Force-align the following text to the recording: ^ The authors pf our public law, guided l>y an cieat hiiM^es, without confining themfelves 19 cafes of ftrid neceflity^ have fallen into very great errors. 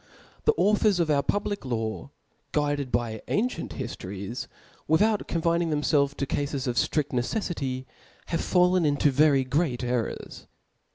^ 0.41 0.45
The 0.45 0.53
authors 0.57 0.97
pf 0.99 1.11
our 1.11 1.21
public 1.21 1.63
law, 1.63 2.09
guided 2.53 2.89
l>y 2.91 3.21
an 3.27 3.49
cieat 3.49 3.67
hiiM^es, 3.73 4.47
without 4.87 5.27
confining 5.27 5.69
themfelves 5.69 6.19
19 6.19 6.25
cafes 6.27 6.65
of 6.65 6.75
ftrid 6.75 7.09
neceflity^ 7.09 7.85
have 8.29 8.41
fallen 8.41 8.83
into 8.83 9.11
very 9.11 9.43
great 9.43 9.83
errors. 9.83 10.47